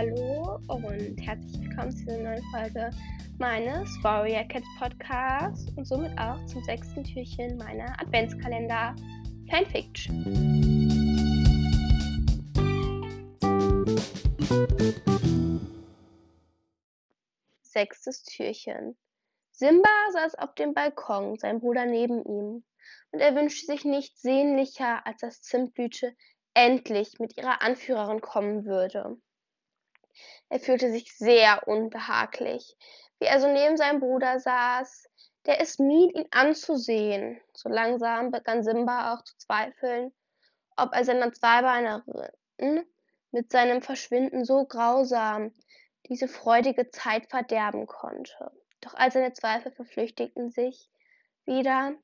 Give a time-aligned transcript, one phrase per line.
[0.00, 2.90] hallo und herzlich willkommen zu einer neuen Folge
[3.36, 8.96] meines Warrior Cats Podcasts und somit auch zum sechsten Türchen meiner Adventskalender
[9.50, 10.24] Fanfiction.
[17.60, 18.96] Sechstes Türchen.
[19.50, 22.64] Simba saß auf dem Balkon, sein Bruder neben ihm,
[23.12, 26.16] und er wünschte sich nichts sehnlicher, als dass Zimtblüte
[26.54, 29.20] endlich mit ihrer Anführerin kommen würde.
[30.50, 32.76] Er fühlte sich sehr unbehaglich,
[33.20, 35.08] wie er so neben seinem Bruder saß,
[35.46, 37.40] der es mied, ihn anzusehen.
[37.54, 40.12] So langsam begann Simba auch zu zweifeln,
[40.76, 42.84] ob er seiner Zweibeinerin
[43.30, 45.54] mit seinem Verschwinden so grausam
[46.06, 48.50] diese freudige Zeit verderben konnte.
[48.80, 50.90] Doch all seine Zweifel verflüchtigten sich
[51.44, 51.94] wieder,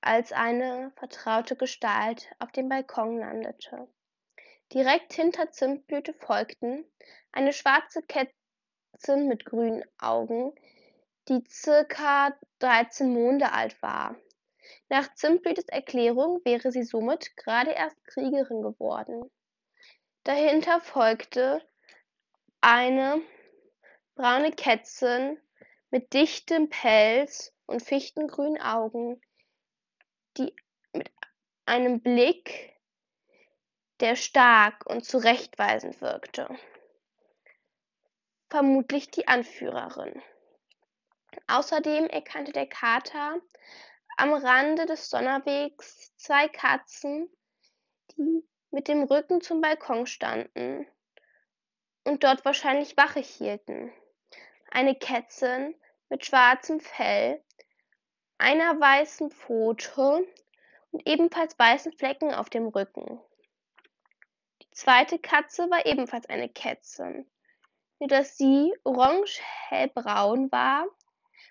[0.00, 3.86] als eine vertraute Gestalt auf dem Balkon landete.
[4.72, 6.84] Direkt hinter Zimtblüte folgten
[7.32, 10.54] eine schwarze Kätzin mit grünen Augen,
[11.28, 14.16] die circa 13 Monde alt war.
[14.88, 19.30] Nach Zimtblütes Erklärung wäre sie somit gerade erst Kriegerin geworden.
[20.24, 21.66] Dahinter folgte
[22.60, 23.22] eine
[24.14, 25.40] braune Kätzin
[25.90, 29.20] mit dichtem Pelz und fichtengrünen Augen,
[30.36, 30.54] die
[30.92, 31.10] mit
[31.64, 32.79] einem Blick,
[34.00, 36.48] der stark und zurechtweisend wirkte.
[38.48, 40.22] Vermutlich die Anführerin.
[41.46, 43.40] Außerdem erkannte der Kater
[44.16, 47.28] am Rande des Donnerwegs zwei Katzen,
[48.16, 50.86] die mit dem Rücken zum Balkon standen
[52.04, 53.92] und dort wahrscheinlich Wache hielten.
[54.70, 55.74] Eine Kätzin
[56.08, 57.42] mit schwarzem Fell
[58.38, 60.26] einer weißen Pfote
[60.92, 63.20] und ebenfalls weißen Flecken auf dem Rücken.
[64.80, 67.30] Zweite Katze war ebenfalls eine Kätzin,
[67.98, 70.86] nur dass sie orange-hellbraun war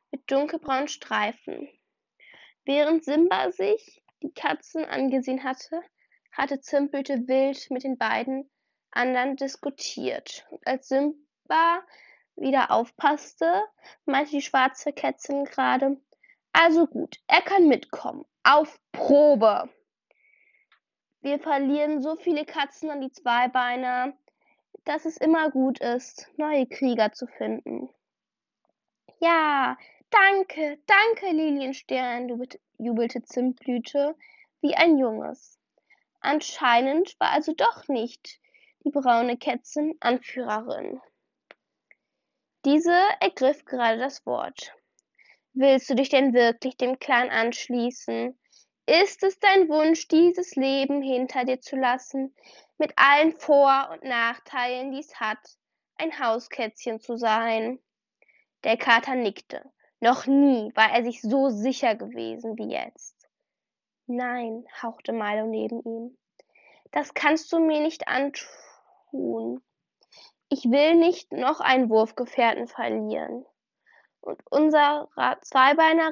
[0.10, 1.70] mit dunkelbraunen Streifen.
[2.66, 5.80] Während Simba sich die Katzen angesehen hatte,
[6.32, 8.50] hatte Zimpelte wild mit den beiden
[8.90, 10.48] anderen diskutiert.
[10.50, 11.84] Und als Simba
[12.36, 13.64] wieder aufpasste,
[14.06, 16.02] meinte die schwarze Kätzin gerade,
[16.52, 18.26] also gut, er kann mitkommen.
[18.42, 19.70] Auf Probe.
[21.22, 24.14] Wir verlieren so viele Katzen an die Zweibeiner,
[24.86, 27.90] dass es immer gut ist, neue Krieger zu finden.
[29.20, 29.78] Ja,
[30.10, 32.42] danke, danke, Lilienstern,
[32.78, 34.16] jubelte Zimtblüte
[34.62, 35.60] wie ein Junges.
[36.22, 38.40] Anscheinend war also doch nicht
[38.86, 41.02] die braune Kätzin Anführerin.
[42.64, 44.74] Diese ergriff gerade das Wort.
[45.54, 48.39] Willst du dich denn wirklich dem Clan anschließen?
[48.90, 52.36] Ist es dein Wunsch, dieses Leben hinter dir zu lassen,
[52.80, 55.38] mit allen Vor- und Nachteilen, die es hat,
[55.98, 57.78] ein Hauskätzchen zu sein?
[58.64, 59.72] Der Kater nickte.
[60.00, 63.30] Noch nie war er sich so sicher gewesen wie jetzt.
[64.08, 66.18] Nein, hauchte Milo neben ihm.
[66.90, 69.62] Das kannst du mir nicht antun.
[70.50, 73.46] Ich will nicht noch einen Wurfgefährten verlieren
[74.22, 76.12] und unserer Zweibeiner,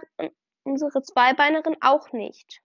[0.64, 2.62] unsere Zweibeinerin auch nicht.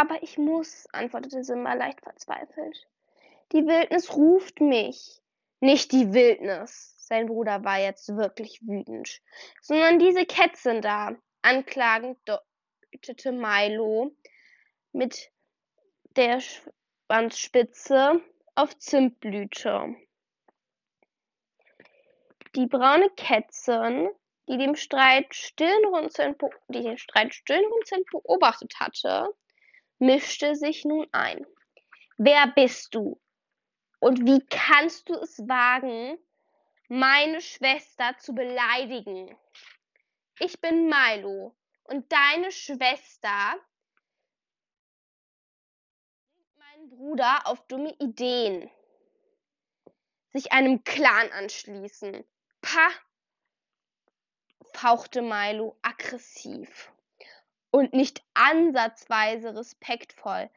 [0.00, 2.88] Aber ich muss, antwortete Simba leicht verzweifelt.
[3.52, 5.20] Die Wildnis ruft mich.
[5.60, 9.20] Nicht die Wildnis, sein Bruder war jetzt wirklich wütend,
[9.60, 11.14] sondern diese Kätzchen da.
[11.42, 14.16] Anklagend deutete Milo
[14.92, 15.30] mit
[16.16, 18.22] der Schwanzspitze
[18.54, 19.96] auf Zimtblüte.
[22.54, 24.08] Die braune Kätzin,
[24.48, 29.34] die dem Streit die den Streit stirnrunzelnd beobachtet hatte,
[30.00, 31.46] mischte sich nun ein.
[32.16, 33.20] Wer bist du?
[34.00, 36.18] Und wie kannst du es wagen,
[36.88, 39.36] meine Schwester zu beleidigen?
[40.38, 43.58] Ich bin Milo und deine Schwester
[46.56, 48.70] meinen Bruder auf dumme Ideen.
[50.32, 52.24] Sich einem Clan anschließen.
[52.62, 52.90] Pah!
[54.72, 56.90] fauchte Milo aggressiv
[57.70, 60.50] und nicht ansatzweise respektvoll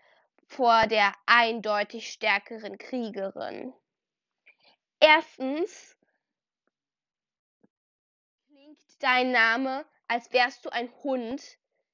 [0.48, 3.74] vor der eindeutig stärkeren Kriegerin.
[5.00, 5.98] Erstens
[8.48, 11.42] klingt dein Name, als wärst du ein Hund.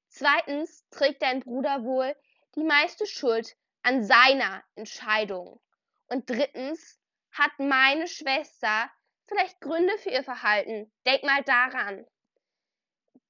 [0.08, 2.14] Zweitens trägt dein Bruder wohl
[2.54, 5.60] die meiste Schuld an seiner Entscheidung.
[6.08, 7.00] Und drittens
[7.32, 8.90] hat meine Schwester
[9.26, 10.92] vielleicht Gründe für ihr Verhalten.
[11.06, 12.06] Denk mal daran.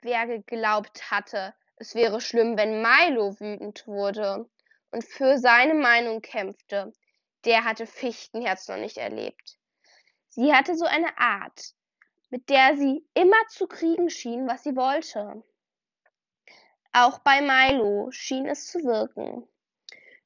[0.00, 4.46] Wer geglaubt hatte, es wäre schlimm, wenn Milo wütend wurde
[4.90, 6.92] und für seine Meinung kämpfte,
[7.46, 9.58] der hatte Fichtenherz noch nicht erlebt.
[10.28, 11.72] Sie hatte so eine Art,
[12.28, 15.42] mit der sie immer zu kriegen schien, was sie wollte.
[16.92, 19.48] Auch bei Milo schien es zu wirken.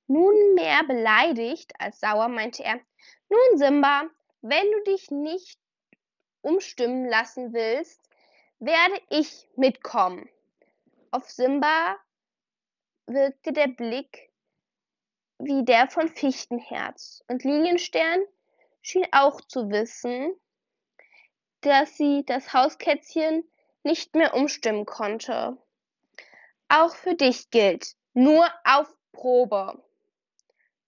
[0.09, 2.81] Nunmehr beleidigt als sauer meinte er,
[3.29, 4.11] nun Simba,
[4.43, 5.61] wenn du dich nicht
[6.41, 8.01] umstimmen lassen willst,
[8.59, 10.29] werde ich mitkommen.
[11.15, 11.97] Auf Simba
[13.07, 14.33] wirkte der Blick
[15.39, 18.25] wie der von Fichtenherz, und Lilienstern
[18.83, 20.35] schien auch zu wissen,
[21.61, 23.49] dass sie das Hauskätzchen
[23.85, 25.57] nicht mehr umstimmen konnte.
[26.67, 29.81] Auch für dich gilt, nur auf Probe.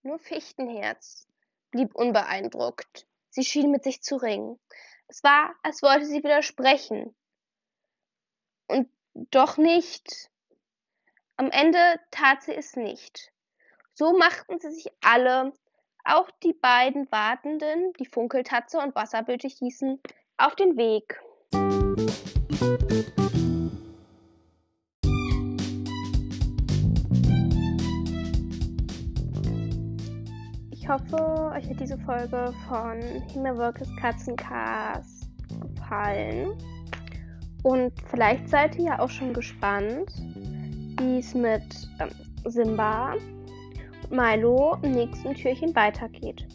[0.01, 1.25] Nur Fichtenherz
[1.71, 3.07] blieb unbeeindruckt.
[3.29, 4.59] Sie schien mit sich zu ringen.
[5.07, 7.15] Es war, als wollte sie widersprechen.
[8.67, 8.89] Und
[9.31, 10.29] doch nicht.
[11.37, 13.31] Am Ende tat sie es nicht.
[13.93, 15.53] So machten sie sich alle,
[16.03, 19.99] auch die beiden Wartenden, die Funkeltatze und Wasserböte hießen,
[20.37, 21.19] auf den Weg.
[30.71, 33.01] Ich hoffe, euch hat diese Folge von
[33.33, 35.27] Himmelwolkes Katzencast
[35.75, 36.55] gefallen.
[37.63, 40.11] Und vielleicht seid ihr ja auch schon gespannt,
[40.99, 41.63] wie es mit
[41.99, 42.09] ähm,
[42.45, 46.47] Simba und Milo im nächsten Türchen weitergeht.